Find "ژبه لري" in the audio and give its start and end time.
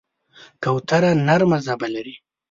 1.65-2.15